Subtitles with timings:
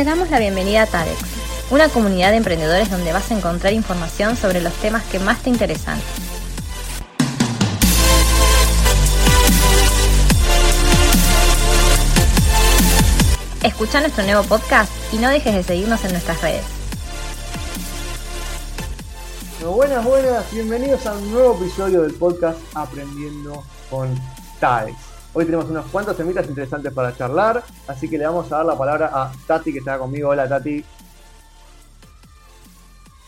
[0.00, 1.18] Te damos la bienvenida a TADEX,
[1.70, 5.50] una comunidad de emprendedores donde vas a encontrar información sobre los temas que más te
[5.50, 6.00] interesan.
[13.62, 16.64] Escucha nuestro nuevo podcast y no dejes de seguirnos en nuestras redes.
[19.62, 24.18] buenas, buenas, bienvenidos a un nuevo episodio del podcast Aprendiendo con
[24.60, 25.09] TADEX.
[25.32, 28.76] Hoy tenemos unos cuantos temitas interesantes para charlar, así que le vamos a dar la
[28.76, 30.30] palabra a Tati que está conmigo.
[30.30, 30.84] Hola Tati.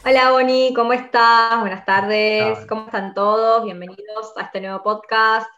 [0.05, 1.61] Hola Boni, ¿cómo estás?
[1.61, 3.65] Buenas tardes, ¿cómo están todos?
[3.65, 5.49] Bienvenidos a este nuevo podcast.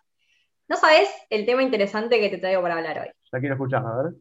[0.69, 3.11] No sabes el tema interesante que te traigo para hablar hoy.
[3.33, 4.13] Ya quiero escuchar, a ver.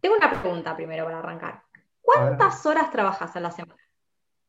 [0.00, 1.62] Tengo una pregunta primero para arrancar.
[2.00, 3.82] ¿Cuántas horas trabajas a la semana?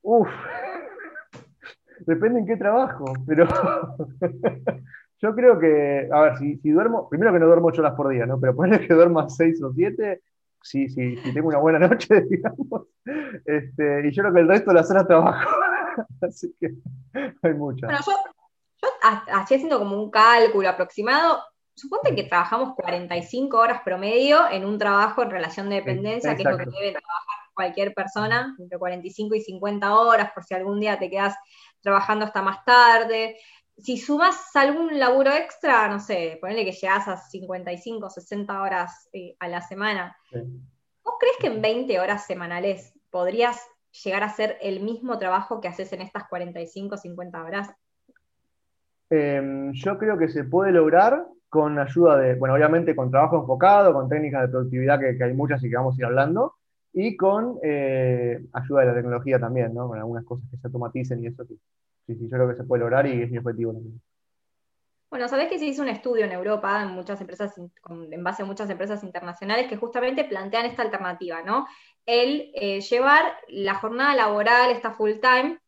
[0.02, 0.30] Uf,
[2.08, 3.46] depende en qué trabajo, pero
[5.26, 8.28] yo creo que, a ver, si, duermo, primero que no duermo ocho horas por día,
[8.28, 8.40] ¿no?
[8.40, 10.22] Pero ponerle que duerma seis o siete,
[10.62, 12.84] sí, sí, si tengo una buena noche, digamos.
[13.44, 15.50] Este, y yo creo que el resto de las horas trabajo.
[16.22, 16.76] Así que
[17.42, 17.90] hay muchas.
[17.90, 18.12] Bueno, yo,
[18.82, 21.42] yo así haciendo como un cálculo aproximado,
[21.74, 26.50] suponte que trabajamos 45 horas promedio en un trabajo en relación de dependencia, que es
[26.50, 31.00] lo que debe trabajar cualquier persona, entre 45 y 50 horas, por si algún día
[31.00, 31.36] te quedas
[31.82, 33.38] trabajando hasta más tarde.
[33.78, 39.36] Si sumas algún laburo extra, no sé, ponele que llegas a 55, 60 horas eh,
[39.40, 43.60] a la semana, ¿vos crees que en 20 horas semanales podrías
[44.04, 47.74] llegar a hacer el mismo trabajo que haces en estas 45, 50 horas?
[49.10, 53.94] Em, yo creo que se puede lograr con ayuda de, bueno, obviamente con trabajo enfocado,
[53.94, 56.56] con técnicas de productividad que, hay muchas y que vamos a ir hablando,
[56.98, 59.90] y con eh, ayuda de la tecnología también, ¿no?
[59.90, 61.60] Con algunas cosas que se automaticen y eso sí.
[62.08, 64.02] Sí, yo creo que se puede lograr y es mi objetivo también.
[65.10, 68.46] Bueno, sabés que se hizo un estudio en Europa, en muchas empresas, en base a
[68.46, 71.68] muchas empresas internacionales, que justamente plantean esta alternativa, ¿no?
[72.06, 75.60] El eh, llevar la jornada laboral, esta full time,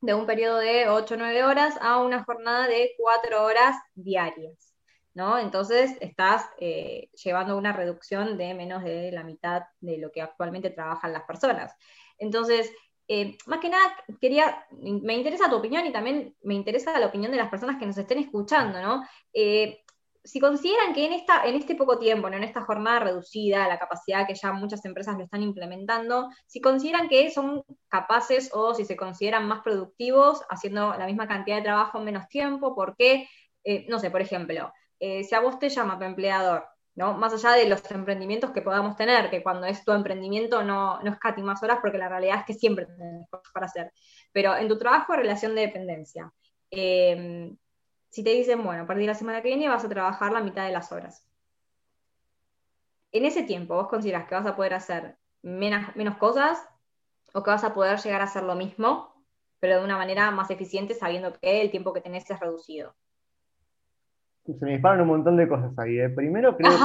[0.00, 4.73] de un periodo de 8 o 9 horas a una jornada de 4 horas diarias.
[5.14, 5.38] ¿No?
[5.38, 10.70] Entonces estás eh, llevando una reducción de menos de la mitad de lo que actualmente
[10.70, 11.72] trabajan las personas.
[12.18, 12.72] Entonces,
[13.06, 17.30] eh, más que nada, quería, me interesa tu opinión y también me interesa la opinión
[17.30, 19.02] de las personas que nos estén escuchando, ¿no?
[19.32, 19.80] Eh,
[20.24, 24.26] si consideran que en, esta, en este poco tiempo, en esta jornada reducida, la capacidad
[24.26, 28.96] que ya muchas empresas lo están implementando, si consideran que son capaces o si se
[28.96, 33.28] consideran más productivos haciendo la misma cantidad de trabajo en menos tiempo, ¿por qué?
[33.88, 34.70] no sé, por ejemplo,
[35.00, 37.14] eh, si a vos te llama tu empleador, ¿no?
[37.14, 41.18] Más allá de los emprendimientos que podamos tener, que cuando es tu emprendimiento no, no
[41.42, 43.92] más horas, porque la realidad es que siempre tenés cosas para hacer.
[44.32, 46.32] Pero en tu trabajo, relación de dependencia.
[46.70, 47.56] Em,
[48.10, 50.40] si te dicen, bueno, a partir de la semana que viene vas a trabajar la
[50.40, 51.26] mitad de las horas.
[53.12, 56.58] En ese tiempo, ¿vos consideras que vas a poder hacer menos, menos cosas
[57.32, 59.24] o que vas a poder llegar a hacer lo mismo,
[59.60, 62.94] pero de una manera más eficiente sabiendo que el tiempo que tenés es reducido?
[64.52, 65.98] Se me disparan un montón de cosas ahí.
[65.98, 66.10] ¿eh?
[66.10, 66.76] Primero creo que.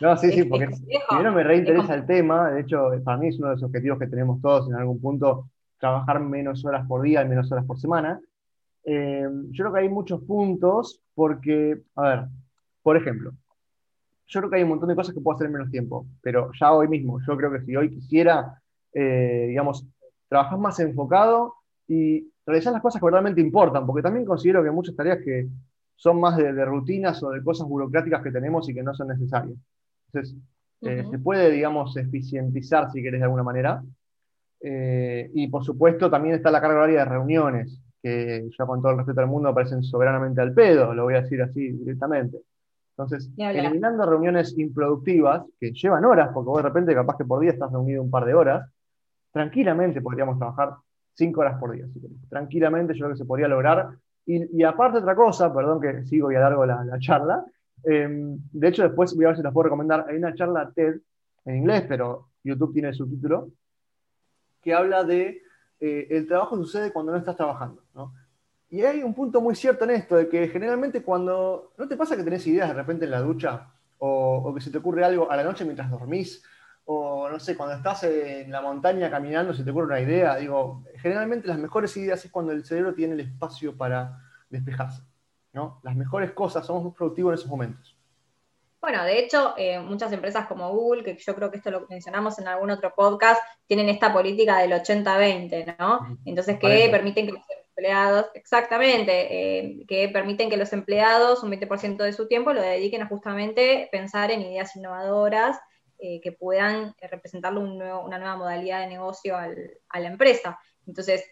[0.00, 0.68] No, sí, sí, porque
[1.08, 2.50] primero me reinteresa el tema.
[2.50, 5.48] De hecho, para mí es uno de los objetivos que tenemos todos en algún punto,
[5.78, 8.20] trabajar menos horas por día y menos horas por semana.
[8.84, 12.24] Eh, yo creo que hay muchos puntos porque, a ver,
[12.82, 13.32] por ejemplo,
[14.26, 16.50] yo creo que hay un montón de cosas que puedo hacer en menos tiempo, pero
[16.58, 18.60] ya hoy mismo, yo creo que si hoy quisiera,
[18.92, 19.86] eh, digamos,
[20.28, 21.54] trabajar más enfocado
[21.86, 25.48] y realizar las cosas que realmente importan, porque también considero que muchas tareas que
[25.96, 29.58] son más de, rutinas o de cosas burocráticas que tenemos y que no son necesarias.
[30.12, 30.36] Entonces,
[30.82, 33.82] eh, se puede, digamos, eficientizar, si querés, de alguna manera.
[34.60, 38.92] Eh, y por supuesto, también está la carga horaria de reuniones, que ya con todo
[38.92, 42.38] el respeto del mundo parecen soberanamente al pedo, lo voy a decir así directamente.
[42.90, 47.50] Entonces, eliminando reuniones improductivas, que llevan horas, porque vos de repente capaz que por día
[47.50, 48.70] estás reunido un par de horas,
[49.32, 50.76] tranquilamente podríamos trabajar
[51.14, 51.86] cinco horas por día.
[52.30, 53.90] Tranquilamente yo creo que se podría lograr
[54.26, 57.44] y, aparte otra cosa, perdón que sigo y alargo la, la charla,
[57.84, 60.96] em, de hecho después voy a ver si las puedo recomendar, hay una charla TED
[61.44, 63.50] en inglés, pero YouTube tiene el subtítulo,
[64.60, 65.42] que habla de
[65.78, 67.82] eh, el trabajo sucede cuando no estás trabajando.
[67.94, 68.12] ¿no?
[68.68, 72.16] Y hay un punto muy cierto en esto, de que generalmente cuando, ¿no te pasa
[72.16, 73.72] que tenés ideas de repente en la ducha?
[73.98, 76.42] O, o que se te ocurre algo a la noche mientras dormís,
[76.86, 80.36] o no sé, cuando estás en la montaña caminando se te ocurre una idea.
[80.36, 84.18] Digo, generalmente las mejores ideas es cuando el cerebro tiene el espacio para
[84.48, 85.02] despejarse.
[85.52, 85.80] ¿no?
[85.82, 87.96] Las mejores cosas, somos más productivos en esos momentos.
[88.80, 92.38] Bueno, de hecho, eh, muchas empresas como Google, que yo creo que esto lo mencionamos
[92.38, 96.18] en algún otro podcast, tienen esta política del 80-20, ¿no?
[96.24, 97.32] Entonces, que permiten que
[97.76, 103.02] empleados, exactamente, eh, que permiten que los empleados un 20% de su tiempo lo dediquen
[103.02, 105.58] a justamente pensar en ideas innovadoras
[105.98, 110.58] eh, que puedan representarle una nueva modalidad de negocio a la empresa.
[110.86, 111.24] Entonces,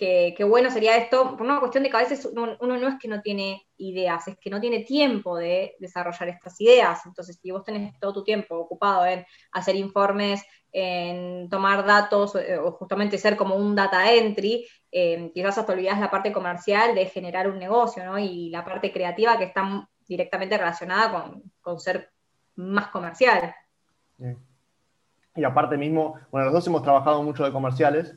[0.00, 3.08] qué bueno sería esto, por una cuestión de que a veces uno, no es que
[3.08, 7.04] no tiene ideas, es que no tiene tiempo de desarrollar estas ideas.
[7.04, 12.56] Entonces, si vos tenés todo tu tiempo ocupado en hacer informes, en tomar datos eh,
[12.56, 17.06] o justamente ser como un data entry, eh, quizás hasta olvidás la parte comercial de
[17.06, 18.18] generar un negocio, ¿no?
[18.18, 22.10] Y la parte creativa que está directamente relacionada con, ser
[22.56, 23.54] más comercial.
[25.36, 28.14] Y aparte mismo, bueno, los dos hemos trabajado mucho de comerciales,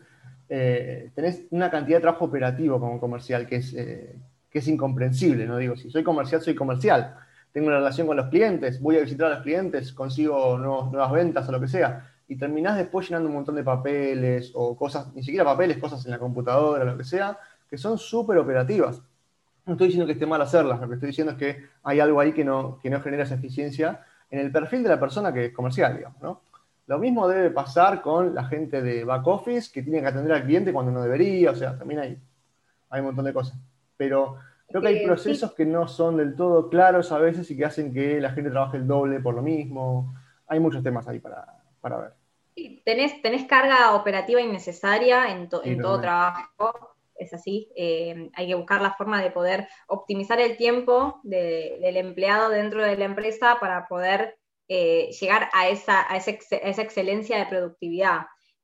[0.50, 4.15] eh, tenés una cantidad de trabajo operativo como comercial que es, eh,
[4.50, 5.57] que es incomprensible, ¿no?
[5.57, 7.15] Digo, si soy comercial, soy comercial.
[7.51, 11.47] Tengo una relación con los clientes, voy a visitar a los clientes, consigo nuevas ventas
[11.47, 12.11] o lo que sea.
[12.27, 16.11] Y terminás después llenando un montón de papeles o cosas, ni siquiera papeles, cosas en
[16.11, 17.38] la computadora, lo que sea,
[17.69, 19.01] que son súper operativas.
[19.65, 22.19] No estoy diciendo que esté mal hacerlas, lo que estoy diciendo es que hay algo
[22.19, 24.01] ahí que no, que no genera esa eficiencia
[24.33, 26.41] en el perfil de la persona que es comercial, digamos, ¿no?
[26.88, 30.44] Lo mismo debe pasar con la gente de back office que tiene que atender al
[30.44, 32.18] cliente cuando no debería, o sea, también hay,
[32.89, 33.56] hay un montón de cosas.
[33.95, 37.56] Pero creo que hay eh, procesos que no son del todo claros a veces y
[37.56, 40.15] que hacen que la gente trabaje el doble por lo mismo.
[40.47, 41.45] Hay muchos temas ahí para,
[41.83, 42.13] ver.
[42.56, 47.71] Sí, tenés, tenés carga operativa innecesaria en, en todo trabajo, es así.
[47.75, 52.98] Eh, hay que buscar la forma de poder optimizar el tiempo del empleado dentro de
[52.98, 54.38] la empresa para poder
[54.68, 56.31] eh, llegar a esa, a esa,
[56.81, 58.21] excelencia de productividad.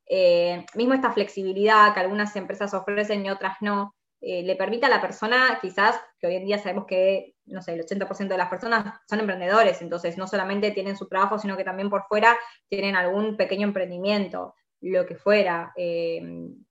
[0.08, 4.90] Eh, mismo esta flexibilidad que algunas empresas ofrecen y otras no, eh, le permite a
[4.90, 8.50] la persona, quizás, que hoy en día sabemos que, no sé, el 80% de las
[8.50, 12.38] personas son emprendedores, entonces no solamente tienen su trabajo, sino que también por fuera
[12.70, 15.74] tienen algún pequeño emprendimiento, lo que fuera,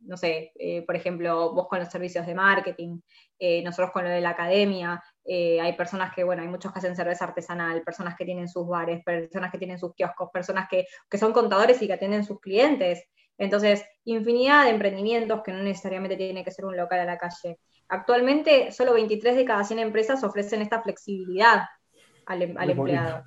[0.09, 0.53] no sé,
[0.87, 2.99] por ejemplo, vos con los servicios de marketing,
[3.63, 5.01] nosotros con lo de la academia,
[5.31, 8.67] eh, hay personas que, bueno, hay muchos que hacen cerveza artesanal, personas que tienen sus
[8.67, 10.87] bares, personas que tienen sus kioscos, personas que,
[11.19, 13.05] son contadores y que atienden sus clientes.
[13.37, 17.59] Entonces, infinidad de emprendimientos que no necesariamente tiene que ser un local a la calle.
[17.89, 21.65] Actualmente, solo 23 de cada 100 empresas ofrecen esta flexibilidad
[22.25, 23.25] al, em, empleado.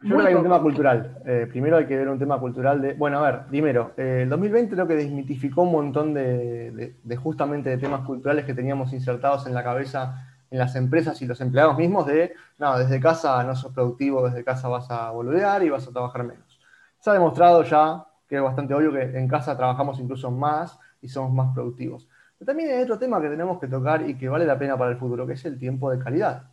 [0.00, 1.22] Yo creo que hay un tema cultural.
[1.26, 2.94] Eh, primero hay que ver un tema cultural de.
[2.94, 7.78] Bueno, a ver, primero, eh, el 2020 creo que desmitificó un montón de, justamente de
[7.78, 12.06] temas culturales que teníamos insertados en la cabeza en las empresas y los empleados mismos
[12.06, 15.92] de, no, desde casa no sos productivo, desde casa vas a boludear y vas a
[15.92, 16.58] trabajar menos.
[17.00, 21.08] Se ha demostrado ya, que es bastante obvio, que en casa trabajamos incluso más y
[21.08, 22.08] somos más productivos.
[22.38, 24.90] Pero también hay otro tema que tenemos que tocar y que vale la pena para
[24.90, 26.44] el futuro, que es el tiempo de calidad.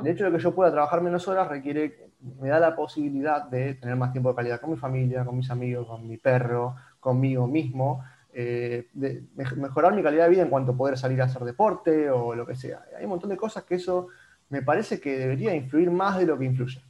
[0.00, 2.10] El hecho de que yo pueda trabajar menos horas requiere,
[2.40, 5.50] me da la posibilidad de tener más tiempo de calidad con mi familia, con mis
[5.50, 10.72] amigos, con mi perro, conmigo mismo, eh, de mejorar mi calidad de vida en cuanto
[10.72, 12.84] a poder salir a hacer deporte o lo que sea.
[12.96, 14.08] Hay un montón de cosas que eso
[14.48, 16.80] me parece que debería influir más de lo que influye.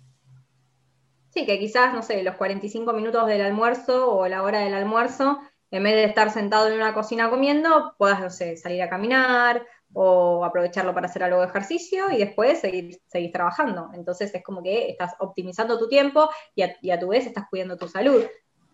[1.31, 5.41] Sí, que quizás, no sé, los 45 minutos del almuerzo o la hora del almuerzo,
[5.71, 9.67] en vez de estar sentado en una cocina comiendo, puedas, no sé, salir a caminar
[9.95, 13.91] o aprovecharlo para hacer algo de ejercicio y después seguir, seguir trabajando.
[13.95, 17.89] Entonces es como que estás optimizando tu tiempo y a, tu vez estás cuidando tu
[17.89, 18.23] salud,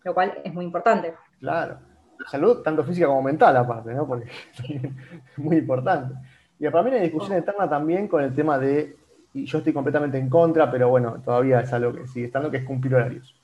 [0.03, 1.15] lo cual es muy importante.
[1.39, 1.79] Claro,
[2.27, 4.07] salud tanto física como mental aparte, ¿no?
[4.07, 4.31] Porque
[4.65, 6.15] es muy importante.
[6.59, 8.97] Y para mí hay discusión eterna también con el tema de,
[9.35, 12.59] y yo estoy completamente en contra, pero bueno, todavía es algo que sigue estando, que
[12.59, 13.35] es cumplir horarios.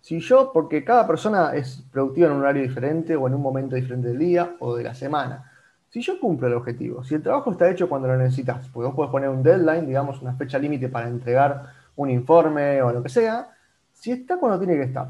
[0.00, 3.76] Si yo, porque cada persona es productiva en un horario diferente o en un momento
[3.76, 5.50] diferente del día o de la semana,
[5.90, 8.94] si yo cumplo el objetivo, si el trabajo está hecho cuando lo necesitas, porque vos
[8.94, 13.08] puedes poner un deadline, digamos, una fecha límite para entregar un informe o lo que
[13.08, 13.50] sea,
[13.92, 15.08] si está cuando tiene que estar,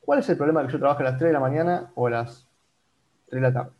[0.00, 2.10] ¿cuál es el problema que yo trabaje a las 3 de la mañana o a
[2.10, 2.46] las
[3.28, 3.70] 3 de la tarde?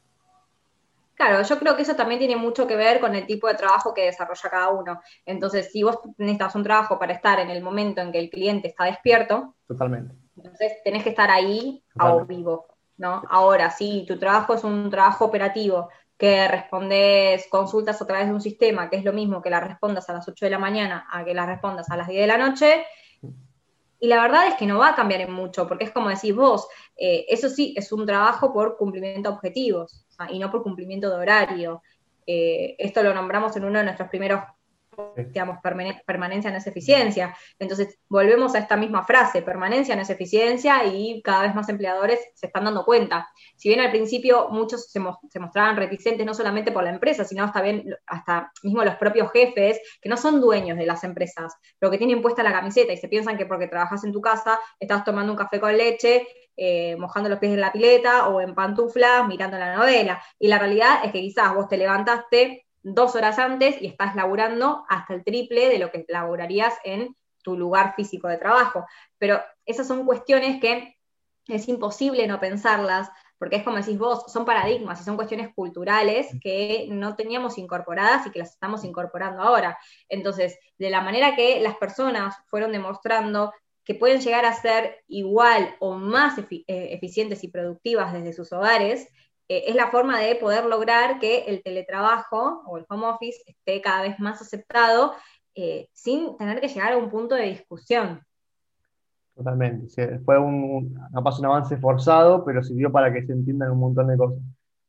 [1.14, 3.93] Claro, yo creo que eso también tiene mucho que ver con el tipo de trabajo
[3.93, 5.00] que desarrolla cada uno.
[5.26, 8.69] Entonces, si vos necesitas un trabajo para estar en el momento en que el cliente
[8.69, 10.14] está despierto, totalmente.
[10.37, 13.25] Entonces, tenés que estar ahí a vivo, ¿no?
[13.28, 18.40] Ahora, si tu trabajo es un trabajo operativo que respondes consultas a través de un
[18.40, 21.25] sistema, que es lo mismo que la respondas a las 8 de la mañana a
[21.25, 22.84] que la respondas a las 10 de la noche,
[24.00, 26.34] y la verdad es que no va a cambiar en mucho, porque es como decís
[26.34, 31.08] vos, eh, eso sí, es un trabajo por cumplimiento de objetivos y no por cumplimiento
[31.08, 31.82] de horario.
[32.26, 34.42] Eh, esto lo nombramos en uno de nuestros primeros
[35.17, 35.59] digamos,
[36.07, 37.37] permanencia no es eficiencia.
[37.59, 42.21] Entonces, volvemos a esta misma frase, permanencia no es eficiencia y cada vez más empleadores
[42.35, 43.28] se están dando cuenta.
[43.57, 47.62] Si bien al principio muchos se, mostraban reticentes, no solamente por la empresa, sino hasta,
[47.62, 51.99] bien, hasta mismo los propios jefes, que no son dueños de las empresas, pero que
[51.99, 55.33] tienen puesta la camiseta y se piensan que porque trabajas en tu casa, estás tomando
[55.33, 56.26] un café con leche,
[56.57, 60.21] eh, mojando los pies en la pileta o en pantuflas, mirando la novela.
[60.38, 64.85] Y la realidad es que quizás vos te levantaste dos horas antes y estás laburando
[64.88, 68.85] hasta el triple de lo que laburarías en tu lugar físico de trabajo.
[69.18, 70.97] Pero esas son cuestiones que
[71.47, 76.28] es imposible no pensarlas, porque es como decís vos, son paradigmas y son cuestiones culturales
[76.42, 79.78] que no teníamos incorporadas y que las estamos incorporando ahora.
[80.09, 83.52] Entonces, de la manera que las personas fueron demostrando
[83.85, 89.09] que pueden llegar a ser igual o más eh, eficientes y productivas desde sus hogares,
[89.49, 93.81] eh, es la forma de poder lograr que el teletrabajo o el home office esté
[93.81, 95.14] cada vez más aceptado
[95.55, 98.21] eh, sin tener que llegar a un punto de discusión.
[99.35, 104.17] Totalmente, fue un, un avance forzado, pero sirvió para que se entiendan un montón de
[104.17, 104.38] cosas.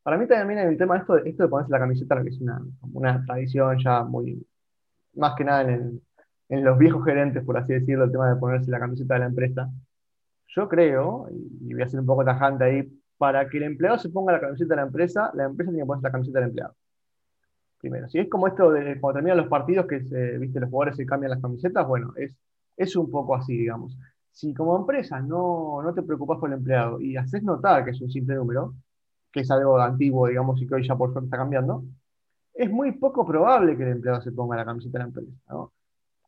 [0.02, 2.60] Para mí también el tema de esto, esto de ponerse la camiseta, que es una,
[2.94, 4.44] una tradición ya muy,
[5.14, 6.02] más que nada en,
[6.50, 9.26] en los viejos gerentes, por así decirlo, el tema de ponerse la camiseta de la
[9.28, 9.70] empresa.
[10.48, 14.10] Yo creo, y voy a ser un poco tajante ahí, para que el empleado se
[14.10, 16.76] ponga la camiseta de la empresa, la empresa tiene que ponerse la camiseta del empleado.
[17.80, 20.96] Primero, si es como esto de cuando terminan los partidos que se, viste, los jugadores
[20.96, 22.34] se cambian las camisetas, bueno, es,
[22.78, 23.98] es un poco así, digamos.
[24.32, 28.02] Si como empresa no, no te preocupas por el empleado y haces notar que es
[28.02, 28.74] un simple número,
[29.34, 31.84] que es algo antiguo, digamos, y que hoy ya por suerte está cambiando,
[32.54, 35.32] es muy poco probable que el empleado se ponga la camiseta de la empresa.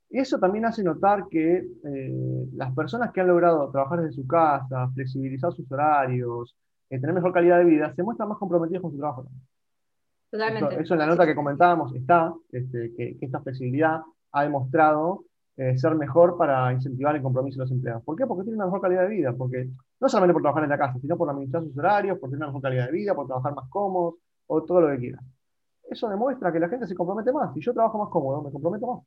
[0.09, 4.27] Y eso también hace notar que eh, las personas que han logrado trabajar desde su
[4.27, 6.53] casa, flexibilizar sus horarios,
[6.99, 9.25] tener mejor calidad de vida, se muestran más comprometidos con su trabajo.
[10.29, 10.81] Totalmente.
[10.81, 15.25] Eso, en la nota que comentábamos está, este, que, esta flexibilidad ha demostrado
[15.57, 18.03] eh, ser mejor para incentivar el compromiso de los empleados.
[18.03, 18.25] ¿Por qué?
[18.25, 19.69] Porque tienen una mejor calidad de vida, porque
[19.99, 22.47] no solamente por trabajar en la casa, sino por administrar sus horarios, por tener una
[22.47, 24.15] mejor calidad de vida, por trabajar más cómodos,
[24.47, 25.23] o todo lo que quieran.
[25.89, 27.53] Eso demuestra que la gente se compromete más.
[27.53, 29.03] Si yo trabajo más cómodo, me comprometo más.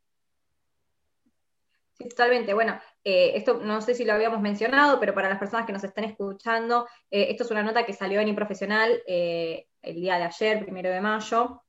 [1.98, 2.52] Sí, totalmente.
[2.52, 5.84] Bueno, eh, esto no sé si lo habíamos mencionado, pero para las personas que nos
[5.84, 10.24] están escuchando, eh, esto es una nota que salió en Improfesional eh, el día de
[10.24, 11.60] ayer, primero de mayo.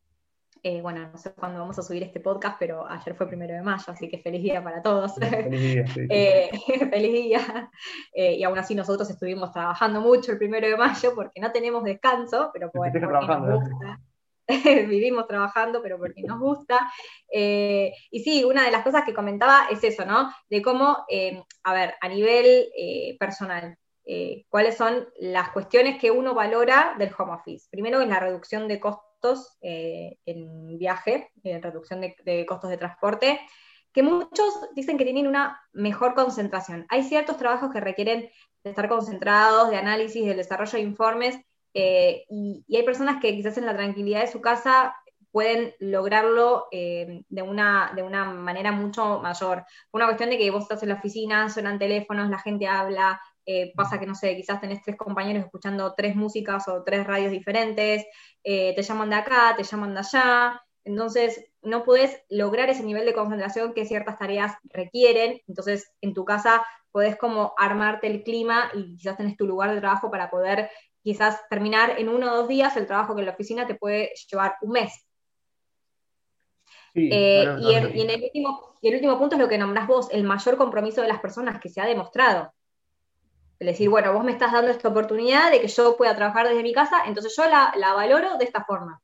[0.81, 3.83] bueno, no sé cuándo vamos a subir este podcast, pero ayer fue primero de mayo,
[3.87, 5.15] así que feliz día para todos.
[5.15, 6.07] Feliz día, sí.
[6.89, 7.69] feliz día.
[8.13, 12.49] y aún así nosotros estuvimos trabajando mucho el primero de mayo porque no tenemos descanso,
[12.53, 13.99] pero bueno, nos gusta.
[14.89, 16.91] vivimos trabajando, pero porque nos gusta.
[17.31, 20.31] Eh, y sí, una de las cosas que comentaba es eso, ¿no?
[20.49, 23.77] De cómo, eh, a ver, a nivel eh, personal,
[24.49, 27.67] cuáles son las cuestiones que uno valora del home office.
[27.71, 33.39] Primero es la reducción de costos en viaje, reducción de, costos de transporte
[33.91, 36.85] que muchos dicen que tienen una mejor concentración.
[36.89, 38.29] Hay ciertos trabajos que requieren
[38.63, 41.39] estar concentrados, de análisis, del desarrollo de informes,
[41.75, 44.95] eh, y, hay personas que quizás en la tranquilidad de su casa
[45.29, 49.65] pueden lograrlo eh, de, una, de una manera mucho mayor.
[49.91, 53.73] Una cuestión de que vos estás en la oficina, suenan teléfonos, la gente habla, eh,
[53.75, 58.05] pasa que, no sé, quizás tenés tres compañeros escuchando tres músicas o tres radios diferentes,
[58.41, 63.13] te llaman de acá, te llaman de allá, entonces no puedes lograr ese nivel de
[63.13, 68.95] concentración que ciertas tareas requieren, entonces en tu casa podés como armarte el clima y
[68.95, 70.69] quizás tenés tu lugar de trabajo para poder
[71.05, 74.11] quizás terminar en uno o dos días el trabajo que en la oficina te puede
[74.27, 75.07] llevar un mes.
[76.95, 80.57] Eh, y, en el último, el último punto es lo que nombrás vos, el mayor
[80.57, 82.51] compromiso de las personas que se ha demostrado.
[83.59, 86.63] Es decir, bueno, vos me estás dando esta oportunidad de que yo pueda trabajar desde
[86.63, 88.99] mi casa, entonces yo la, valoro de esta forma.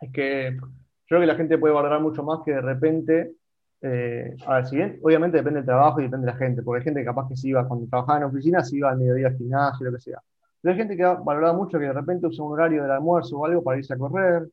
[0.00, 0.68] Es que yo
[1.06, 3.34] creo que la gente puede valorar mucho más que de repente,
[3.82, 6.78] eh, a ver, si bien, obviamente depende del trabajo y depende de la gente, porque
[6.78, 9.26] hay gente que capaz que se iba, cuando trabajaba en oficina, se iba al mediodía
[9.26, 10.22] al gimnasio, lo que sea.
[10.62, 13.38] Pero hay gente que ha valorado mucho que de repente usa un horario del almuerzo
[13.38, 14.48] o algo para irse a correr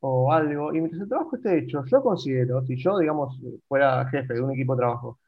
[0.00, 0.74] o algo.
[0.74, 4.52] Y mientras el trabajo esté hecho, yo considero, si yo, digamos, fuera jefe de un
[4.52, 5.18] equipo de trabajo,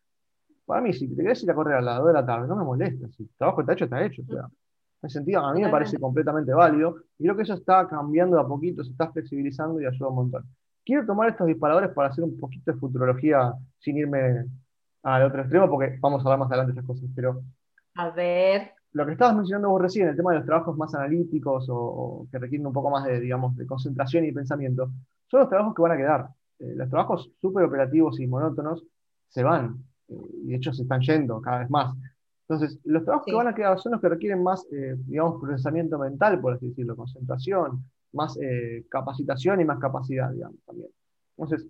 [0.66, 2.54] para mí, si te querés ir a correr a las 2 de la tarde, no
[2.54, 3.08] me molesta.
[3.08, 4.22] Si el trabajo está hecho, está hecho.
[4.22, 6.96] O sea, en ese sentido, a mí me parece completamente válido.
[7.18, 10.44] Y creo que eso está cambiando a poquito, se está flexibilizando y ayuda un montón.
[10.84, 14.44] Quiero tomar estos disparadores para hacer un poquito de futurología sin irme
[15.02, 17.10] al otro extremo, porque vamos a hablar más adelante de estas cosas.
[17.16, 17.42] Pero.
[17.94, 21.66] A ver lo que estabas mencionando vos recién, el tema de los trabajos más analíticos
[21.68, 24.90] o, que requieren un poco más de, digamos, de concentración y pensamiento,
[25.28, 26.28] son los trabajos que van a quedar.
[26.58, 28.84] Eh, los trabajos súper operativos y monótonos
[29.28, 29.76] se van,
[30.08, 31.94] eh, y de hecho se están yendo cada vez más.
[32.48, 35.96] Entonces, los trabajos que van a quedar son los que requieren más, eh, digamos, procesamiento
[35.98, 38.36] mental, por así decirlo, concentración, más
[38.88, 40.88] capacitación y más capacidad, digamos, también.
[41.36, 41.68] Entonces,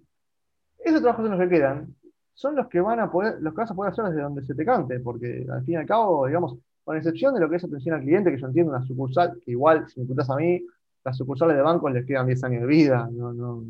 [0.78, 1.94] Esos trabajos son los que quedan,
[2.40, 4.54] son los que van a poder, los que vas a poder hacer desde donde se
[4.54, 7.64] te cante, porque al fin y al cabo, digamos, con excepción de lo que es
[7.64, 10.64] atención al cliente, que yo entiendo una sucursal, que igual, si me preguntas a mí,
[11.04, 13.62] las sucursales de bancos les quedan 10 años de vida, no, no,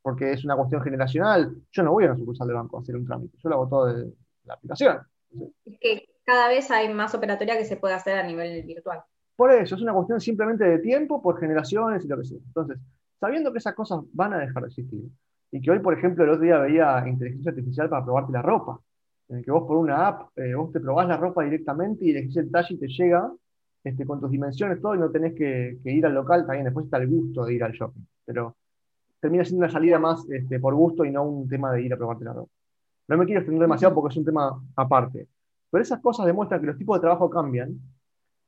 [0.00, 1.54] porque es una cuestión generacional.
[1.70, 3.68] Yo no voy a una sucursal de banco a hacer un trámite, yo lo hago
[3.68, 4.10] todo de
[4.44, 5.00] la aplicación.
[5.66, 9.02] Es que cada vez hay más operatoria que se puede hacer a nivel virtual.
[9.36, 12.38] Por eso, es una cuestión simplemente de tiempo, por generaciones y lo que sea.
[12.38, 12.78] Entonces,
[13.20, 15.04] sabiendo que esas cosas van a dejar de existir,
[15.50, 18.80] y que hoy, por ejemplo, el otro día veía inteligencia artificial para probarte la ropa,
[19.28, 22.10] en el que vos por una app, eh, vos te probás la ropa directamente y
[22.10, 23.30] elegís el talle y te llega
[23.84, 26.98] este, con tus dimensiones, todo, y no tenés que, ir al local, también después está
[26.98, 28.02] el gusto de ir al shopping.
[28.24, 28.56] Pero
[29.20, 31.96] termina siendo una salida más este, por gusto y no un tema de ir a
[31.96, 32.50] probarte la ropa.
[33.08, 35.28] No me quiero extender demasiado porque es un tema aparte.
[35.70, 37.78] Pero esas cosas demuestran que los tipos de trabajo cambian.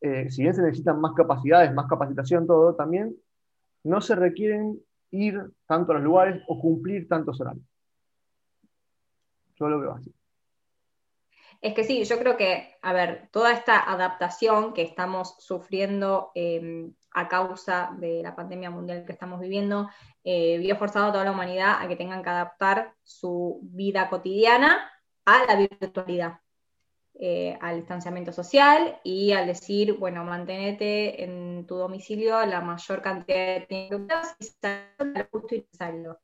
[0.01, 3.15] Eh, si bien se necesitan más capacidades, más capacitación, todo, también
[3.85, 4.79] no se requieren
[5.11, 7.65] ir tanto a los lugares o cumplir tantos horarios.
[9.57, 10.13] Yo lo veo así.
[11.61, 16.95] Es que sí, yo creo que, a ver, toda esta adaptación que estamos sufriendo em,
[17.13, 19.91] a causa de la pandemia mundial que estamos viviendo,
[20.25, 24.91] eh, vio forzado a toda la humanidad a que tengan que adaptar su vida cotidiana
[25.27, 26.41] a la virtualidad.
[27.23, 33.59] Eh, al distanciamiento social y al decir, bueno, mantenete en tu domicilio la mayor cantidad
[33.59, 34.07] de tiempo
[34.39, 36.19] y lo justo y necesario.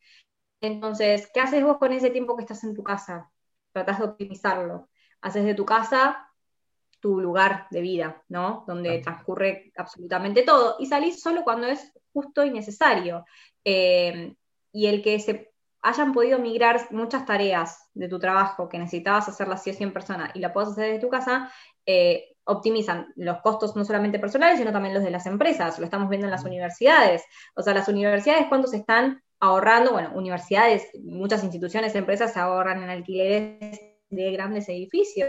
[0.63, 3.31] Entonces, ¿qué haces vos con ese tiempo que estás en tu casa?
[3.73, 4.89] Tratás de optimizarlo.
[5.21, 6.33] Haces de tu casa
[6.99, 8.65] tu lugar de vida, ¿no?
[8.67, 13.27] Donde transcurre absolutamente todo y salís solo cuando es justo y necesario.
[13.63, 14.35] Eh,
[14.73, 15.53] y el que se
[15.87, 19.93] hayan podido migrar muchas tareas de tu trabajo que necesitabas hacerlas sí o sí en
[19.93, 21.53] persona y la puedas hacer desde tu casa,
[21.87, 25.79] eh, optimizan los costos no solamente personales, sino también los de las empresas.
[25.79, 27.23] Lo estamos viendo en las universidades.
[27.55, 29.93] O sea, las universidades, ¿cuánto se están ahorrando?
[29.93, 35.29] Bueno, universidades, muchas instituciones, empresas se ahorran en alquileres de grandes edificios.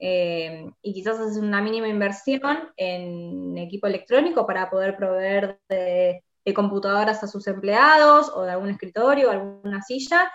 [0.00, 6.54] Eh, y quizás haces una mínima inversión en equipo electrónico para poder proveer de de
[6.54, 10.30] computadoras a sus empleados o de algún escritorio, o alguna silla,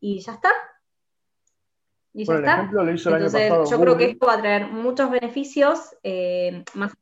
[0.00, 0.50] y ya está.
[2.12, 2.70] Y ya está.
[2.70, 6.92] Entonces, yo creo que esto va a traer muchos beneficios, eh, más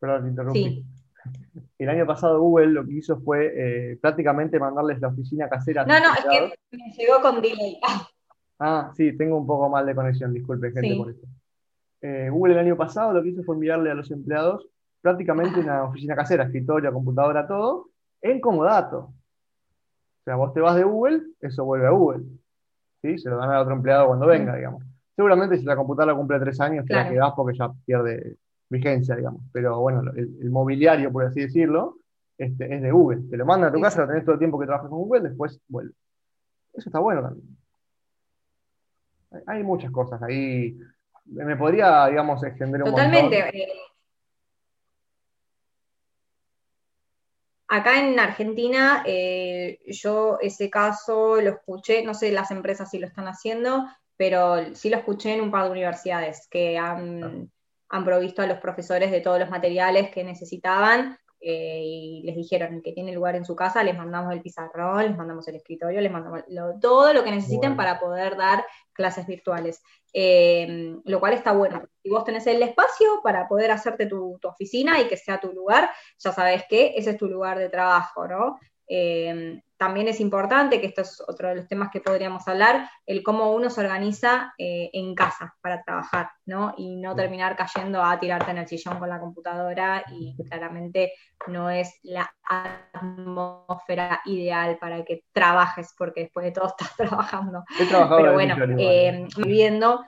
[0.00, 0.84] Perdón, interrumpí.
[1.78, 5.84] El año pasado Google lo que hizo fue eh, prácticamente mandarles la oficina casera.
[5.84, 7.78] No, no, es que me llegó con delay.
[8.62, 11.26] Ah, sí, tengo un poco mal de conexión, disculpe gente por eso.
[12.02, 14.68] Eh, Google el año pasado lo que hizo fue enviarle a los empleados
[15.00, 17.88] prácticamente una oficina casera, escritorio, computadora, todo,
[18.20, 18.98] en Comodato.
[18.98, 22.24] O sea, vos te vas de Google, eso vuelve a Google.
[23.02, 23.18] ¿sí?
[23.18, 24.84] Se lo dan a otro empleado cuando venga, digamos.
[25.16, 28.36] Seguramente si la computadora cumple tres años, te la quedás porque ya pierde
[28.68, 29.42] vigencia, digamos.
[29.52, 31.96] Pero bueno, el, mobiliario, por así decirlo,
[32.38, 33.22] este, es de Google.
[33.28, 35.28] Te lo mandan a tu casa, lo tenés todo el tiempo que trabajas con Google,
[35.28, 35.92] después vuelve.
[36.72, 37.56] Eso está bueno también.
[39.46, 40.78] Hay muchas cosas ahí.
[41.26, 43.38] Me podría, digamos, extender un Totalmente.
[43.38, 43.68] Eh,
[47.72, 53.06] Acá en Argentina, eh, yo ese caso lo escuché, no sé las empresas si lo
[53.06, 57.48] están haciendo, pero sí lo escuché en un par de universidades que han,
[57.88, 62.82] han provisto a los profesores de todos los materiales que necesitaban eh, y les dijeron
[62.82, 66.12] que tiene lugar en su casa, les mandamos el pizarrón, les mandamos el escritorio, les
[66.12, 66.44] mandamos
[66.80, 69.82] todo lo que necesiten para poder dar clases virtuales.
[70.12, 71.82] Eh, lo cual está bueno.
[72.02, 75.52] Si vos tenés el espacio para poder hacerte tu, tu, oficina y que sea tu
[75.52, 78.58] lugar, ya sabes que ese es tu lugar de trabajo, ¿no?
[78.92, 83.22] Eh, también es importante, que esto es otro de los temas que podríamos hablar, el
[83.22, 86.74] cómo uno se organiza eh, en casa para trabajar, ¿no?
[86.76, 91.12] Y no terminar cayendo a tirarte en el sillón con la computadora y claramente
[91.46, 97.64] no es la atmósfera ideal para que trabajes, porque después de todo estás trabajando.
[97.78, 100.04] Pero bueno, eh, viviendo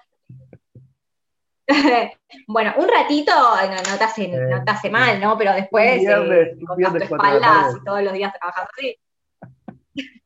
[2.46, 5.36] bueno, un ratito no, te hace, no, te hace, mal, ¿no?
[5.36, 8.98] Pero después, eh, con tu espaldas y todos los días trabajando así.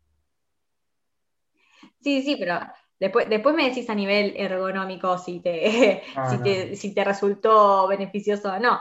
[2.01, 2.61] sí, sí, pero
[2.99, 7.89] después, después me decís a nivel ergonómico si te, ah, si, te si te resultó
[7.89, 8.81] beneficioso o no.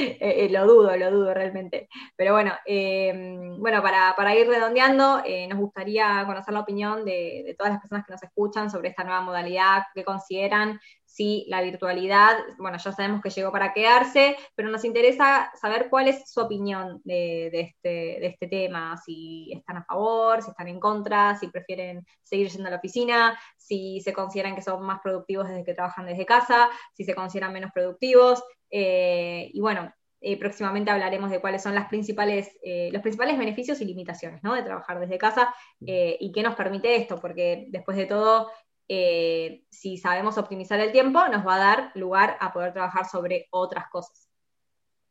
[0.00, 1.88] Eh, eh, lo dudo, lo dudo realmente.
[2.16, 3.12] Pero bueno, eh,
[3.58, 8.22] bueno para, ir redondeando, nos gustaría conocer la opinión de, todas las personas que nos
[8.22, 13.50] escuchan sobre esta nueva modalidad, qué consideran, si la virtualidad, bueno, ya sabemos que llegó
[13.50, 18.96] para quedarse, pero nos interesa saber cuál es su opinión de, este, de este tema,
[18.98, 23.36] si están a favor, si están en contra, si prefieren seguir yendo a la oficina,
[23.56, 27.52] si se consideran que son más productivos desde que trabajan desde casa, si se consideran
[27.52, 28.40] menos productivos.
[28.70, 33.84] Y bueno, eh, próximamente hablaremos de cuáles son las principales, eh, los principales beneficios y
[33.84, 34.54] limitaciones ¿no?
[34.54, 38.50] de trabajar desde casa y qué nos permite esto, porque después de todo,
[38.88, 43.88] si sabemos optimizar el tiempo, nos va a dar lugar a poder trabajar sobre otras
[43.90, 44.28] cosas.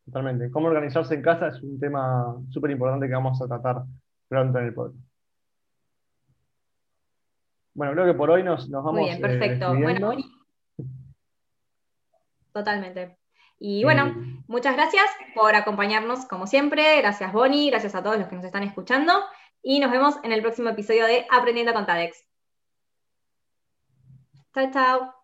[0.04, 0.50] Totalmente.
[0.50, 3.82] Cómo organizarse en casa es un tema súper importante que vamos a tratar
[4.26, 4.98] pronto en el podcast.
[7.74, 9.00] Bueno, creo que por hoy nos, nos vamos.
[9.00, 9.74] Muy bien, perfecto.
[9.74, 10.12] bueno,
[12.52, 13.18] totalmente.
[13.58, 14.14] Y bueno,
[14.46, 16.98] muchas gracias por acompañarnos como siempre.
[16.98, 19.12] Gracias Bonnie, gracias a todos los que nos están escuchando.
[19.62, 22.24] Y nos vemos en el próximo episodio de Aprendiendo con TADEX.
[24.54, 25.17] Chao, chao.